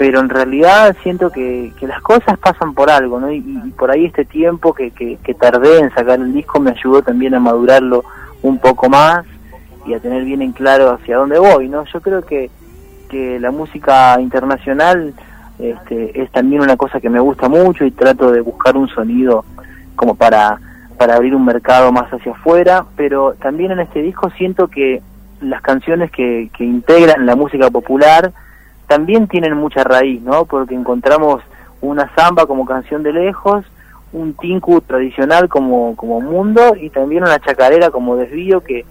pero 0.00 0.20
en 0.20 0.30
realidad 0.30 0.96
siento 1.02 1.28
que, 1.28 1.74
las 1.82 2.00
cosas 2.00 2.38
pasan 2.38 2.72
por 2.72 2.88
algo, 2.88 3.20
¿no? 3.20 3.30
Y, 3.30 3.42
por 3.76 3.90
ahí 3.90 4.06
este 4.06 4.24
tiempo 4.24 4.72
que, 4.72 4.92
que, 4.92 5.34
tardé 5.34 5.78
en 5.78 5.90
sacar 5.90 6.18
el 6.18 6.32
disco 6.32 6.58
me 6.58 6.70
ayudó 6.70 7.02
también 7.02 7.34
a 7.34 7.38
madurarlo 7.38 8.02
un 8.40 8.58
poco 8.58 8.88
más 8.88 9.26
y 9.84 9.92
a 9.92 10.00
tener 10.00 10.24
bien 10.24 10.40
en 10.40 10.52
claro 10.52 10.90
hacia 10.90 11.18
dónde 11.18 11.38
voy, 11.38 11.68
¿no? 11.68 11.84
Yo 11.84 12.00
creo 12.00 12.22
que, 12.22 12.50
que 13.10 13.38
la 13.40 13.50
música 13.50 14.18
internacional 14.22 15.12
este, 15.58 16.22
es 16.22 16.30
también 16.30 16.62
una 16.62 16.78
cosa 16.78 16.98
que 16.98 17.10
me 17.10 17.20
gusta 17.20 17.50
mucho 17.50 17.84
y 17.84 17.90
trato 17.90 18.32
de 18.32 18.40
buscar 18.40 18.78
un 18.78 18.88
sonido 18.88 19.44
como 19.96 20.14
para, 20.14 20.58
para 20.96 21.16
abrir 21.16 21.34
un 21.34 21.44
mercado 21.44 21.92
más 21.92 22.10
hacia 22.10 22.32
afuera, 22.32 22.86
pero 22.96 23.34
también 23.34 23.72
en 23.72 23.80
este 23.80 24.00
disco 24.00 24.30
siento 24.30 24.68
que 24.68 25.02
las 25.42 25.60
canciones 25.60 26.10
que, 26.10 26.48
que 26.56 26.64
integran 26.64 27.26
la 27.26 27.36
música 27.36 27.68
popular, 27.68 28.32
también 28.90 29.28
tienen 29.28 29.56
mucha 29.56 29.84
raíz, 29.84 30.20
¿no? 30.20 30.46
Porque 30.46 30.74
encontramos 30.74 31.40
una 31.80 32.12
samba 32.16 32.46
como 32.46 32.66
canción 32.66 33.04
de 33.04 33.12
lejos, 33.12 33.64
un 34.12 34.34
tinku 34.34 34.80
tradicional 34.80 35.48
como, 35.48 35.94
como 35.94 36.20
mundo 36.20 36.74
y 36.74 36.90
también 36.90 37.22
una 37.22 37.38
chacarera 37.38 37.92
como 37.92 38.16
desvío 38.16 38.62
que, 38.62 38.84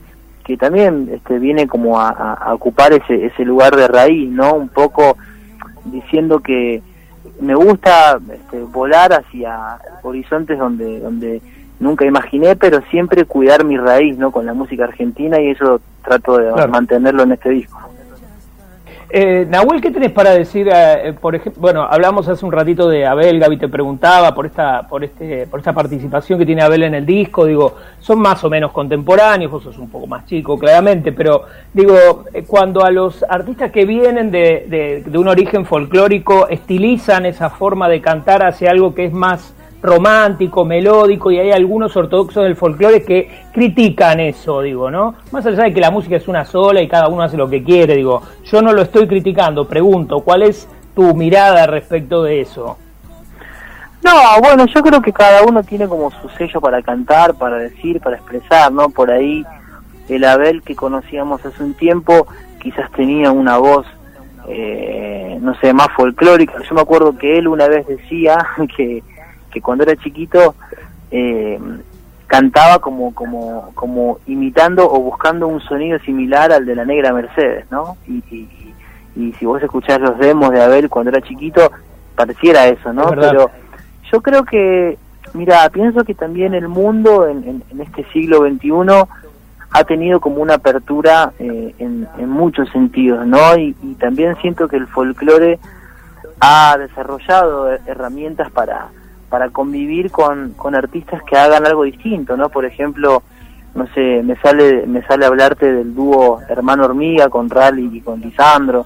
que 0.46 0.56
también 0.56 1.10
este, 1.12 1.38
viene 1.38 1.68
como 1.68 2.00
a, 2.00 2.54
ocupar 2.54 2.94
ese, 2.94 3.26
ese 3.26 3.44
lugar 3.44 3.76
de 3.76 3.90
raíz, 3.90 4.30
¿no? 4.30 4.54
Un 4.54 4.70
poco 4.70 5.18
diciendo 5.84 6.40
que 6.40 6.82
me 7.42 7.56
gusta 7.56 8.20
este, 8.34 8.64
volar 8.64 9.12
hacia 9.12 9.80
horizontes 10.02 10.58
donde, 10.58 11.02
donde 11.02 11.42
nunca 11.82 12.06
imaginé, 12.06 12.56
pero 12.56 12.80
siempre 12.90 13.26
cuidar 13.26 13.66
mi 13.66 13.76
raíz, 13.76 14.18
¿no? 14.18 14.32
Con 14.32 14.46
la 14.46 14.54
música 14.54 14.86
argentina 14.86 15.42
y 15.42 15.50
eso 15.50 15.82
trato 16.06 16.38
de 16.38 16.68
mantenerlo 16.70 17.24
en 17.24 17.34
este 17.34 17.50
disco. 17.50 17.89
Eh, 19.12 19.48
Nahuel, 19.50 19.82
¿qué 19.82 19.90
tenés 19.90 20.12
para 20.12 20.32
decir? 20.32 20.70
Eh, 20.72 21.16
por 21.20 21.34
ejemplo, 21.34 21.60
bueno, 21.60 21.82
hablamos 21.82 22.28
hace 22.28 22.46
un 22.46 22.52
ratito 22.52 22.88
de 22.88 23.08
Abel, 23.08 23.40
Gaby 23.40 23.58
te 23.58 23.68
preguntaba 23.68 24.36
por 24.36 24.46
esta, 24.46 24.88
por 24.88 25.04
este, 25.04 25.48
por 25.48 25.60
esta 25.60 25.74
participación 25.74 26.38
que 26.38 26.46
tiene 26.46 26.62
Abel 26.62 26.84
en 26.84 26.94
el 26.94 27.08
disco. 27.08 27.46
Digo, 27.46 27.76
son 28.00 28.20
más 28.20 28.44
o 28.44 28.52
menos 28.52 28.72
contemporáneos, 28.72 29.52
vos 29.52 29.64
sos 29.64 29.80
un 29.80 29.90
poco 29.90 30.06
más 30.06 30.28
chico, 30.28 30.60
claramente, 30.60 31.12
pero 31.12 31.46
digo, 31.74 32.26
eh, 32.34 32.44
cuando 32.46 32.86
a 32.86 32.92
los 32.92 33.26
artistas 33.28 33.72
que 33.72 33.84
vienen 33.86 34.30
de, 34.30 34.68
de, 34.70 35.04
de 35.04 35.18
un 35.18 35.28
origen 35.28 35.66
folclórico 35.66 36.48
estilizan 36.48 37.26
esa 37.26 37.50
forma 37.50 37.90
de 37.90 38.02
cantar 38.02 38.46
hacia 38.46 38.70
algo 38.70 38.94
que 38.94 39.06
es 39.06 39.14
más 39.14 39.56
romántico, 39.82 40.66
melódico, 40.66 41.32
y 41.32 41.40
hay 41.40 41.52
algunos 41.52 41.96
ortodoxos 41.96 42.44
del 42.44 42.56
folclore 42.56 43.04
que 43.04 43.30
critican 43.54 44.20
eso, 44.20 44.62
digo, 44.62 44.92
¿no? 44.92 45.16
Más 45.32 45.46
allá 45.46 45.64
de 45.64 45.74
que 45.74 45.80
la 45.80 45.92
música 45.92 46.18
es 46.18 46.28
una 46.28 46.46
sola 46.46 46.82
y 46.82 46.88
cada 46.88 47.08
uno 47.08 47.24
hace 47.24 47.38
lo 47.38 47.50
que 47.50 47.64
quiere, 47.64 47.96
digo, 47.96 48.22
yo 48.44 48.62
no 48.62 48.74
lo 48.74 48.82
estoy 48.82 49.08
criticando, 49.08 49.68
pregunto, 49.68 50.20
¿cuál 50.22 50.44
es 50.44 50.68
tu 50.96 51.16
mirada 51.16 51.66
respecto 51.66 52.24
de 52.24 52.42
eso? 52.42 52.78
No, 54.04 54.14
bueno, 54.42 54.66
yo 54.66 54.82
creo 54.82 55.02
que 55.02 55.12
cada 55.12 55.44
uno 55.44 55.64
tiene 55.64 55.88
como 55.88 56.10
su 56.12 56.30
sello 56.30 56.62
para 56.62 56.82
cantar, 56.82 57.36
para 57.36 57.58
decir, 57.58 58.00
para 58.00 58.16
expresar, 58.16 58.72
¿no? 58.72 58.90
Por 58.90 59.12
ahí 59.12 59.46
el 60.08 60.24
Abel 60.24 60.62
que 60.64 60.76
conocíamos 60.76 61.46
hace 61.46 61.64
un 61.64 61.74
tiempo 61.74 62.28
quizás 62.60 62.92
tenía 62.92 63.32
una 63.32 63.58
voz, 63.58 63.86
eh, 64.48 65.38
no 65.42 65.56
sé, 65.56 65.74
más 65.74 65.88
folclórica. 65.96 66.56
Yo 66.68 66.76
me 66.76 66.82
acuerdo 66.82 67.18
que 67.18 67.38
él 67.38 67.48
una 67.48 67.68
vez 67.68 67.88
decía 67.88 68.38
que 68.78 69.04
que 69.50 69.62
cuando 69.62 69.84
era 69.84 69.96
chiquito 69.96 70.56
eh, 71.12 71.60
cantaba 72.30 72.78
como, 72.78 73.14
como, 73.14 73.72
como 73.74 74.20
imitando 74.28 74.90
o 74.90 75.00
buscando 75.00 75.48
un 75.48 75.60
sonido 75.62 75.98
similar 76.00 76.52
al 76.52 76.64
de 76.64 76.76
la 76.76 76.86
negra 76.86 77.12
Mercedes, 77.12 77.66
¿no? 77.72 77.98
Y, 78.08 78.24
y, 79.16 79.34
si 79.38 79.46
vos 79.46 79.62
escuchás 79.62 80.00
los 80.00 80.18
demos 80.18 80.52
de 80.52 80.62
Abel 80.62 80.90
cuando 80.90 81.10
era 81.10 81.22
chiquito, 81.22 81.72
pareciera 82.16 82.68
eso, 82.68 82.94
¿no? 82.94 83.10
Pero 83.10 83.50
yo 84.10 84.22
creo 84.22 84.46
que, 84.46 84.98
mira, 85.34 85.68
pienso 85.72 86.06
que 86.06 86.14
también 86.14 86.54
el 86.54 86.70
mundo 86.70 87.28
en, 87.28 87.64
en, 87.70 87.82
este 87.82 88.06
siglo 88.14 88.48
XXI 88.48 88.70
ha 89.72 89.84
tenido 89.84 90.22
como 90.22 90.42
una 90.42 90.54
apertura 90.54 91.34
eh, 91.40 91.74
en, 91.80 92.08
en, 92.18 92.30
muchos 92.30 92.70
sentidos, 92.70 93.26
¿no? 93.26 93.58
Y, 93.58 93.76
y 93.82 93.96
también 93.96 94.38
siento 94.38 94.68
que 94.68 94.78
el 94.78 94.88
folclore 94.88 95.60
ha 96.40 96.78
desarrollado 96.78 97.72
herramientas 97.88 98.50
para 98.52 98.90
para 99.30 99.50
convivir 99.50 100.12
con, 100.12 100.54
con 100.54 100.76
artistas 100.76 101.22
que 101.24 101.38
hagan 101.38 101.66
algo 101.66 101.84
distinto, 101.84 102.36
¿no? 102.36 102.50
Por 102.50 102.66
ejemplo, 102.66 103.24
no 103.76 103.88
sé, 103.94 104.22
me 104.24 104.36
sale 104.38 104.86
me 104.88 105.02
sale 105.04 105.26
hablarte 105.26 105.72
del 105.72 105.94
dúo 105.94 106.42
Hermano 106.50 106.86
Hormiga 106.86 107.30
con 107.30 107.50
Rally 107.50 107.90
y 107.94 108.02
con 108.02 108.20
Lisandro, 108.20 108.86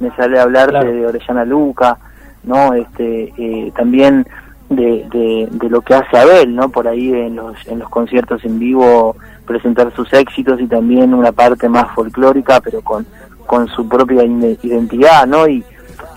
me 0.00 0.10
sale 0.16 0.40
hablarte 0.40 0.92
de 0.92 1.06
Orellana 1.06 1.44
Luca, 1.44 1.98
¿no? 2.44 2.72
Este, 2.74 3.32
eh, 3.36 3.72
también 3.76 4.26
de, 4.68 5.48
de, 5.50 5.68
lo 5.68 5.82
que 5.82 5.94
hace 5.94 6.16
Abel, 6.16 6.54
¿no? 6.54 6.70
Por 6.70 6.88
ahí 6.88 7.12
en 7.12 7.36
los, 7.36 7.56
en 7.66 7.78
los 7.78 7.88
conciertos 7.88 8.44
en 8.44 8.58
vivo 8.58 9.16
presentar 9.46 9.92
sus 9.94 10.12
éxitos 10.12 10.60
y 10.60 10.66
también 10.66 11.12
una 11.12 11.32
parte 11.32 11.68
más 11.68 11.94
folclórica, 11.94 12.60
pero 12.60 12.80
con, 12.80 13.06
con 13.46 13.68
su 13.68 13.86
propia 13.88 14.24
identidad, 14.24 15.26
¿no? 15.26 15.46
Y 15.46 15.62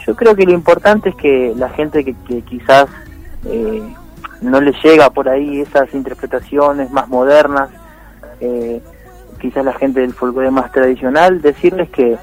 yo 0.06 0.16
creo 0.16 0.36
que 0.36 0.46
lo 0.46 0.52
importante 0.52 1.10
es 1.10 1.16
que 1.16 1.54
la 1.58 1.70
gente 1.70 2.06
que, 2.06 2.16
que 2.28 2.42
quizás 2.44 2.88
eh, 3.46 3.82
no 4.42 4.62
le 4.62 4.74
llega 4.84 5.10
por 5.10 5.30
ahí 5.30 5.62
esas 5.62 5.94
interpretaciones 5.94 6.92
más 6.92 7.08
modernas, 7.08 7.70
eh, 8.40 8.82
quizás 9.40 9.64
la 9.64 9.74
gente 9.74 10.02
del 10.02 10.14
folclore 10.14 10.52
más 10.52 10.72
tradicional, 10.72 11.42
decirles 11.42 11.90
que, 11.90 12.18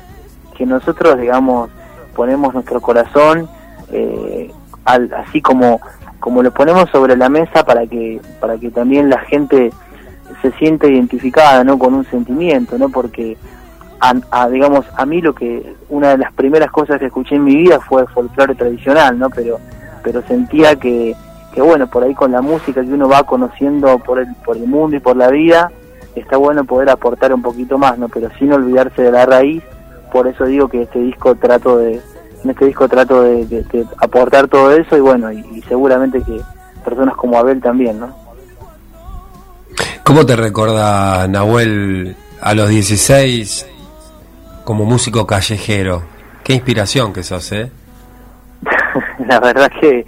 que 0.57 0.67
nosotros, 0.67 1.19
digamos, 1.19 1.71
ponemos 2.15 2.55
nuestro 2.55 2.81
corazón 2.81 3.49
eh, 3.93 4.51
así 4.85 5.41
como 5.41 5.81
como 6.19 6.43
lo 6.43 6.53
ponemos 6.53 6.89
sobre 6.91 7.17
la 7.17 7.29
mesa 7.29 7.65
para 7.65 7.87
que 7.87 8.21
para 8.41 8.57
que 8.59 8.71
también 8.71 9.09
la 9.11 9.19
gente 9.21 9.73
se 10.41 10.51
sienta 10.53 10.87
identificada 10.87 11.63
no 11.65 11.79
con 11.79 11.95
un 11.95 12.05
sentimiento 12.07 12.79
no 12.79 12.89
porque 12.89 13.37
a, 14.01 14.49
digamos 14.49 14.85
a 14.97 15.07
mí 15.07 15.21
lo 15.21 15.33
que 15.35 15.77
una 15.89 16.11
de 16.11 16.19
las 16.19 16.33
primeras 16.33 16.71
cosas 16.73 16.99
que 16.99 17.07
escuché 17.07 17.37
en 17.37 17.45
mi 17.45 17.55
vida 17.55 17.79
fue 17.81 18.07
folclore 18.09 18.55
tradicional 18.55 19.19
no 19.19 19.31
pero 19.31 19.61
pero 20.03 20.23
sentía 20.23 20.77
que, 20.77 21.15
que 21.55 21.63
bueno, 21.63 21.87
por 21.87 22.03
ahí 22.03 22.15
con 22.15 22.33
la 22.33 22.41
música 22.41 22.83
que 22.83 22.93
uno 22.93 23.09
va 23.09 23.25
conociendo 23.25 23.99
por 23.99 24.19
el, 24.19 24.35
por 24.45 24.57
el 24.57 24.67
mundo 24.67 24.97
y 24.97 25.01
por 25.01 25.17
la 25.17 25.29
vida, 25.29 25.71
está 26.15 26.37
bueno 26.37 26.65
poder 26.65 26.91
aportar 26.91 27.33
un 27.33 27.43
poquito 27.43 27.79
más, 27.79 27.99
¿no? 27.99 28.09
Pero 28.09 28.29
sin 28.39 28.53
olvidarse 28.53 29.03
de 29.03 29.13
la 29.13 29.27
raíz, 29.27 29.63
por 30.13 30.27
eso 30.27 30.45
digo 30.45 30.69
que 30.69 30.83
este 30.83 30.99
disco 30.99 31.35
trato 31.35 31.79
de, 31.79 32.01
en 32.45 32.51
este 32.51 32.67
disco 32.67 32.89
trato 32.89 33.23
de, 33.23 33.65
aportar 33.99 34.49
todo 34.49 34.73
eso 34.73 34.97
y 34.97 35.01
bueno, 35.01 35.33
y, 35.33 35.63
seguramente 35.69 36.23
que 36.23 36.41
personas 36.85 37.17
como 37.17 37.39
Abel 37.39 37.61
también, 37.61 38.01
¿no? 38.01 38.15
¿Cómo 40.05 40.27
te 40.27 40.37
recuerda 40.37 41.27
Nahuel 41.29 42.17
a 42.41 42.55
los 42.55 42.69
16 42.69 43.67
como 44.65 44.85
músico 44.85 45.27
callejero? 45.27 46.03
Qué 46.43 46.55
inspiración 46.55 47.13
que 47.13 47.23
sos, 47.23 47.53
¿eh? 47.53 47.71
la 49.27 49.41
verdad 49.41 49.71
que, 49.81 50.05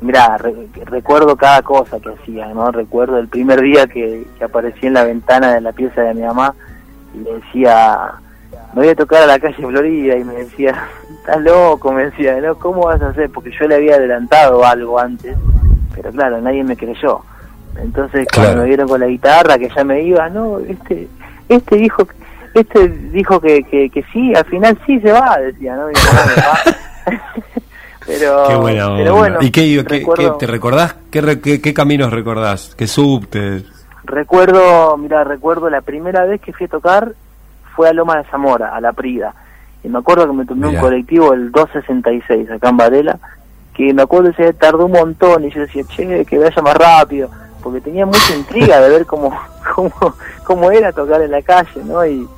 mira, 0.00 0.36
recuerdo 0.38 1.36
cada 1.36 1.62
cosa 1.62 2.00
que 2.00 2.10
hacía, 2.10 2.46
¿no? 2.48 2.70
Recuerdo 2.70 3.18
el 3.18 3.28
primer 3.28 3.60
día 3.60 3.86
que, 3.86 4.26
que 4.38 4.44
aparecí 4.44 4.86
en 4.86 4.94
la 4.94 5.04
ventana 5.04 5.54
de 5.54 5.60
la 5.60 5.72
pieza 5.72 6.02
de 6.02 6.14
mi 6.14 6.22
mamá 6.22 6.54
y 7.14 7.18
le 7.18 7.34
decía, 7.34 8.12
me 8.72 8.82
voy 8.82 8.88
a 8.88 8.94
tocar 8.94 9.22
a 9.22 9.26
la 9.26 9.38
calle 9.38 9.56
Florida 9.56 10.16
y 10.16 10.24
me 10.24 10.34
decía, 10.34 10.74
estás 11.10 11.40
loco, 11.42 11.92
me 11.92 12.06
decía, 12.06 12.40
¿no? 12.40 12.54
¿Cómo 12.56 12.86
vas 12.86 13.02
a 13.02 13.08
hacer? 13.08 13.30
Porque 13.30 13.50
yo 13.58 13.66
le 13.66 13.76
había 13.76 13.96
adelantado 13.96 14.64
algo 14.64 14.98
antes, 14.98 15.36
pero 15.94 16.10
claro, 16.12 16.40
nadie 16.40 16.64
me 16.64 16.76
creyó. 16.76 17.20
Entonces 17.76 18.26
cuando 18.34 18.62
me 18.62 18.68
vieron 18.68 18.88
con 18.88 19.00
la 19.00 19.06
guitarra, 19.06 19.58
que 19.58 19.68
ya 19.68 19.84
me 19.84 20.02
iba, 20.02 20.28
no, 20.28 20.58
este, 20.58 21.08
este 21.48 21.76
dijo, 21.76 22.06
este 22.54 22.88
dijo 22.88 23.40
que, 23.40 23.62
que, 23.64 23.90
que 23.90 24.04
sí, 24.12 24.34
al 24.34 24.44
final 24.44 24.78
sí 24.86 25.00
se 25.00 25.12
va, 25.12 25.38
decía, 25.38 25.76
¿no? 25.76 25.86
Pero, 28.06 28.44
qué 28.48 28.54
bueno. 28.54 29.38
¿Y 29.40 29.50
qué, 29.50 29.84
te 30.38 30.46
recordás? 30.46 30.96
¿Qué, 31.10 31.40
qué, 31.40 31.74
caminos 31.74 32.12
recordás? 32.12 32.74
¿Qué 32.76 32.86
subtes? 32.86 33.64
Recuerdo, 34.04 34.96
mira, 34.96 35.24
recuerdo 35.24 35.68
la 35.70 35.82
primera 35.82 36.24
vez 36.24 36.40
que 36.40 36.52
fui 36.52 36.66
a 36.66 36.70
tocar 36.70 37.12
fue 37.76 37.88
a 37.88 37.92
Loma 37.92 38.16
de 38.16 38.24
Zamora, 38.24 38.74
a 38.74 38.80
La 38.80 38.92
Prida. 38.92 39.34
Y 39.82 39.88
me 39.88 39.98
acuerdo 39.98 40.26
que 40.26 40.32
me 40.32 40.44
tomé 40.44 40.68
un 40.68 40.76
colectivo, 40.76 41.32
el 41.32 41.50
266, 41.52 42.50
acá 42.50 42.68
en 42.70 42.76
Varela, 42.76 43.18
que 43.74 43.94
me 43.94 44.02
acuerdo 44.02 44.32
que 44.34 44.52
tardó 44.52 44.86
un 44.86 44.92
montón 44.92 45.44
y 45.44 45.50
yo 45.50 45.60
decía, 45.60 45.84
che, 45.88 46.24
que 46.24 46.38
vaya 46.38 46.62
más 46.62 46.76
rápido, 46.76 47.30
porque 47.62 47.80
tenía 47.80 48.04
mucha 48.04 48.34
intriga 48.34 48.80
de 48.80 48.90
ver 48.90 49.06
cómo, 49.06 49.38
cómo, 49.74 49.92
cómo 50.44 50.70
era 50.70 50.92
tocar 50.92 51.22
en 51.22 51.30
la 51.30 51.42
calle, 51.42 51.82
¿no? 51.84 52.04
Y, 52.04 52.28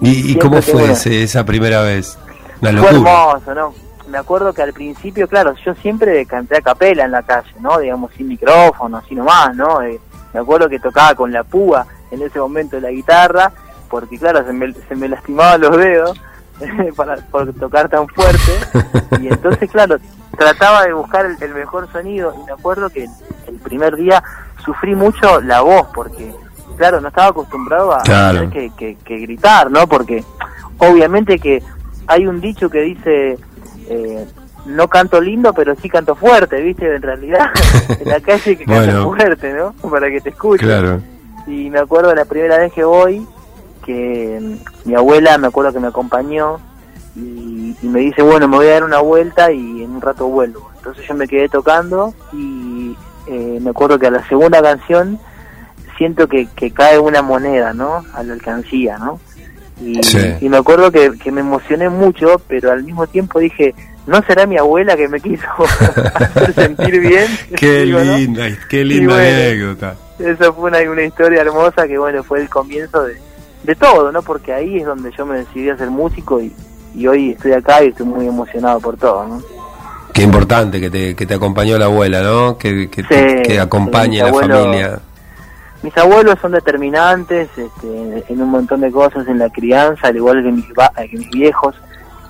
¿Y, 0.00 0.38
cómo 0.38 0.62
fue 0.62 0.92
ese, 0.92 1.22
esa 1.22 1.44
primera 1.44 1.82
vez? 1.82 2.18
Una 2.62 2.80
fue 2.80 2.90
hermoso, 2.90 3.54
¿no? 3.54 3.89
Me 4.10 4.18
acuerdo 4.18 4.52
que 4.52 4.62
al 4.62 4.72
principio, 4.72 5.28
claro, 5.28 5.54
yo 5.64 5.74
siempre 5.76 6.26
canté 6.26 6.56
a 6.56 6.62
capela 6.62 7.04
en 7.04 7.12
la 7.12 7.22
calle, 7.22 7.54
¿no? 7.60 7.78
Digamos, 7.78 8.12
sin 8.14 8.28
micrófono, 8.28 8.96
así 8.96 9.14
nomás, 9.14 9.54
¿no? 9.54 9.82
Eh, 9.82 10.00
me 10.32 10.40
acuerdo 10.40 10.68
que 10.68 10.78
tocaba 10.78 11.14
con 11.14 11.32
la 11.32 11.44
púa 11.44 11.86
en 12.10 12.22
ese 12.22 12.38
momento 12.38 12.80
la 12.80 12.90
guitarra, 12.90 13.52
porque 13.88 14.18
claro, 14.18 14.44
se 14.44 14.52
me, 14.52 14.72
se 14.72 14.96
me 14.96 15.08
lastimaban 15.08 15.60
los 15.60 15.76
dedos 15.76 16.20
para, 16.96 17.16
por 17.16 17.52
tocar 17.54 17.88
tan 17.88 18.06
fuerte, 18.08 18.52
y 19.20 19.28
entonces, 19.28 19.70
claro, 19.70 19.96
trataba 20.36 20.84
de 20.84 20.92
buscar 20.92 21.26
el, 21.26 21.54
mejor 21.54 21.90
sonido, 21.92 22.34
y 22.40 22.46
me 22.46 22.52
acuerdo 22.52 22.90
que 22.90 23.04
el, 23.04 23.56
primer 23.62 23.96
día 23.96 24.22
sufrí 24.64 24.94
mucho 24.94 25.40
la 25.40 25.60
voz, 25.60 25.88
porque, 25.94 26.34
claro, 26.76 27.00
no 27.00 27.08
estaba 27.08 27.28
acostumbrado 27.28 27.92
a 27.92 28.02
tener 28.02 28.48
que, 28.48 28.96
que, 28.96 29.18
gritar, 29.18 29.70
¿no? 29.70 29.86
Porque 29.86 30.24
obviamente 30.78 31.38
que 31.38 31.62
hay 32.06 32.26
un 32.26 32.40
dicho 32.40 32.70
que 32.70 32.80
dice... 32.80 33.38
Eh, 33.90 34.24
no 34.66 34.88
canto 34.88 35.20
lindo, 35.20 35.52
pero 35.52 35.74
sí 35.74 35.88
canto 35.88 36.14
fuerte, 36.14 36.60
¿viste? 36.62 36.94
En 36.94 37.02
realidad, 37.02 37.50
en 38.00 38.08
la 38.08 38.20
calle 38.20 38.56
que 38.56 38.64
canto 38.64 39.14
fuerte, 39.14 39.52
¿no? 39.52 39.72
Para 39.90 40.08
que 40.08 40.20
te 40.20 40.30
escuchen. 40.30 40.68
Claro. 40.68 41.00
Y 41.46 41.70
me 41.70 41.80
acuerdo 41.80 42.14
la 42.14 42.24
primera 42.24 42.58
vez 42.58 42.72
que 42.72 42.84
voy, 42.84 43.26
que 43.84 44.38
mm, 44.40 44.88
mi 44.88 44.94
abuela, 44.94 45.38
me 45.38 45.48
acuerdo 45.48 45.72
que 45.72 45.80
me 45.80 45.88
acompañó 45.88 46.60
y, 47.16 47.76
me 47.82 48.00
dice, 48.00 48.22
bueno, 48.22 48.46
me 48.46 48.58
voy 48.58 48.66
a 48.68 48.72
dar 48.72 48.84
una 48.84 49.00
vuelta 49.00 49.50
y 49.50 49.82
en 49.82 49.90
un 49.90 50.00
rato 50.00 50.28
vuelvo. 50.28 50.70
Entonces 50.76 51.04
yo 51.08 51.14
me 51.14 51.26
quedé 51.26 51.48
tocando 51.48 52.14
y 52.32 52.96
eh, 53.26 53.58
me 53.60 53.70
acuerdo 53.70 53.98
que 53.98 54.06
a 54.06 54.10
la 54.10 54.26
segunda 54.28 54.62
canción 54.62 55.18
siento 55.98 56.28
que, 56.28 56.46
que 56.54 56.70
cae 56.70 56.98
una 56.98 57.22
moneda, 57.22 57.72
¿no? 57.72 58.04
A 58.14 58.22
la 58.22 58.34
alcancía, 58.34 58.98
¿no? 58.98 59.18
Y, 59.80 60.00
y 60.40 60.48
me 60.48 60.58
acuerdo 60.58 60.90
que, 60.90 61.12
que 61.18 61.32
me 61.32 61.40
emocioné 61.40 61.88
mucho, 61.88 62.40
pero 62.46 62.70
al 62.70 62.84
mismo 62.84 63.06
tiempo 63.06 63.38
dije, 63.38 63.74
¿no 64.06 64.22
será 64.22 64.46
mi 64.46 64.58
abuela 64.58 64.96
que 64.96 65.08
me 65.08 65.20
quiso 65.20 65.46
hacer 66.14 66.54
sentir 66.54 67.00
bien? 67.00 67.26
qué 67.56 67.86
linda, 67.86 68.46
qué 68.68 68.84
linda 68.84 69.16
anécdota. 69.16 69.96
Esa 70.18 70.52
fue 70.52 70.70
una, 70.70 70.78
una, 70.90 71.02
historia 71.02 71.40
hermosa 71.40 71.86
que, 71.88 71.96
bueno, 71.96 72.22
fue 72.22 72.42
el 72.42 72.48
comienzo 72.48 73.04
de, 73.04 73.16
de 73.62 73.74
todo, 73.74 74.12
¿no? 74.12 74.22
Porque 74.22 74.52
ahí 74.52 74.78
es 74.78 74.86
donde 74.86 75.10
yo 75.16 75.24
me 75.24 75.38
decidí 75.38 75.70
a 75.70 75.78
ser 75.78 75.90
músico 75.90 76.40
y, 76.40 76.52
y 76.94 77.06
hoy 77.06 77.30
estoy 77.30 77.52
acá 77.52 77.82
y 77.82 77.88
estoy 77.88 78.06
muy 78.06 78.26
emocionado 78.26 78.80
por 78.80 78.96
todo, 78.98 79.26
¿no? 79.26 79.42
Qué 80.12 80.22
importante 80.22 80.80
que 80.80 80.90
te, 80.90 81.14
que 81.14 81.24
te 81.24 81.34
acompañó 81.34 81.78
la 81.78 81.86
abuela, 81.86 82.20
¿no? 82.20 82.58
Que, 82.58 82.90
que, 82.90 83.42
que 83.42 83.60
acompañe 83.60 84.20
a 84.20 84.26
la 84.26 84.34
familia. 84.34 85.00
Mis 85.82 85.96
abuelos 85.96 86.38
son 86.40 86.52
determinantes 86.52 87.48
este, 87.56 88.24
en 88.28 88.42
un 88.42 88.50
montón 88.50 88.80
de 88.80 88.90
cosas 88.90 89.26
en 89.28 89.38
la 89.38 89.48
crianza, 89.48 90.08
al 90.08 90.16
igual 90.16 90.42
que 90.42 90.52
mis, 90.52 90.66
que 90.66 91.16
mis 91.16 91.30
viejos 91.30 91.74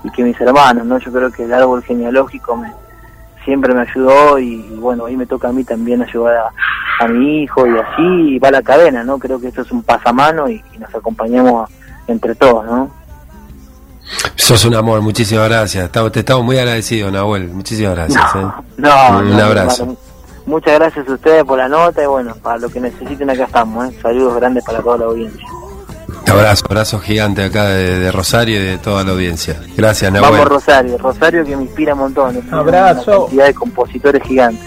y 0.05 0.11
que 0.11 0.23
mis 0.23 0.41
hermanos, 0.41 0.87
¿no? 0.87 0.99
Yo 0.99 1.13
creo 1.13 1.33
que 1.33 1.45
el 1.45 1.53
árbol 1.53 1.83
genealógico 1.83 2.57
me, 2.57 2.73
siempre 3.45 3.75
me 3.75 3.83
ayudó 3.83 4.39
y, 4.39 4.61
bueno, 4.79 5.07
ahí 5.07 5.17
me 5.17 5.27
toca 5.27 5.49
a 5.49 5.53
mí 5.53 5.65
también 5.65 6.03
ayudar 6.03 6.51
a, 7.01 7.09
mi 7.09 7.43
hijo 7.43 7.67
y 7.67 7.71
así 7.79 8.39
va 8.39 8.51
la 8.51 8.63
cadena, 8.63 9.03
¿no? 9.03 9.19
Creo 9.19 9.41
que 9.41 9.49
esto 9.49 9.63
es 9.63 9.73
un 9.73 9.83
pasamano 9.83 10.51
y, 10.51 10.63
y 10.75 10.79
nos 10.79 10.95
acompañamos 10.95 11.71
entre 12.07 12.35
todos, 12.35 12.67
¿no? 12.67 12.91
Sos 14.35 14.65
un 14.65 14.75
amor, 14.75 15.01
muchísimas 15.01 15.49
gracias. 15.49 15.91
Te 15.91 16.21
estamos 16.21 16.45
muy 16.45 16.59
agradecidos, 16.59 17.13
Nahuel. 17.13 17.49
Muchísimas 17.49 17.95
gracias. 17.95 18.35
No, 18.35 18.41
¿eh? 18.41 18.53
no, 18.77 19.19
un 19.19 19.41
abrazo. 19.41 19.97
Muchas 20.47 20.75
gracias 20.79 21.09
a 21.09 21.13
ustedes 21.13 21.45
por 21.45 21.59
la 21.59 21.69
nota 21.69 22.03
y 22.03 22.07
bueno, 22.07 22.35
para 22.43 22.59
lo 22.59 22.69
que 22.69 22.81
necesiten 22.81 23.31
acá 23.31 23.45
estamos. 23.45 23.89
¿eh? 23.89 23.99
Saludos 24.01 24.37
grandes 24.37 24.65
para 24.65 24.81
toda 24.81 24.99
la 24.99 25.05
audiencia. 25.07 25.47
Abrazo, 26.27 26.67
abrazo 26.69 27.01
gigante 27.01 27.45
acá 27.45 27.65
de, 27.65 28.13
Rosario 28.13 28.61
y 28.61 28.65
de 28.65 28.79
toda 28.79 29.03
la 29.05 29.13
audiencia. 29.13 29.61
Gracias, 29.77 30.13
Nahuel. 30.13 30.31
Vamos 30.31 30.49
Rosario, 30.49 30.99
Rosario 30.99 31.45
que 31.45 31.57
me 31.57 31.65
inspira 31.65 31.95
un 31.95 32.01
montón. 32.01 32.43
Abrazo. 32.53 33.11
Una 33.11 33.21
cantidad 33.21 33.47
de 33.47 33.55
compositores 33.55 34.23
gigantes. 34.23 34.65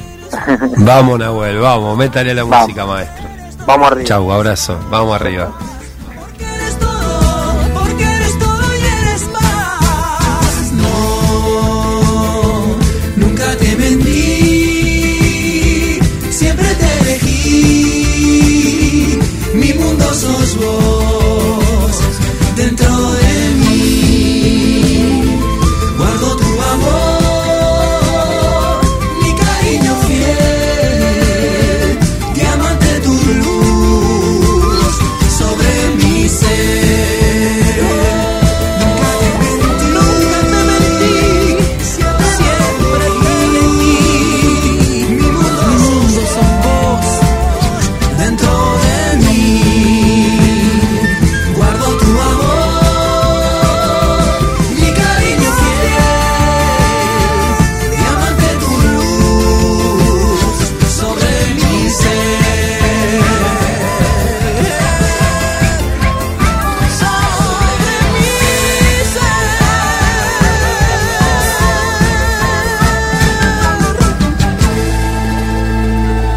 vamos, 0.77 1.19
Nahuel, 1.19 1.59
vamos, 1.59 1.97
métale 1.97 2.33
la 2.33 2.43
música, 2.45 2.86
maestro. 2.86 3.25
Vamos 3.65 3.91
arriba. 3.91 4.07
Chau, 4.07 4.31
abrazo, 4.31 4.77
vamos 4.89 5.15
arriba. 5.15 5.51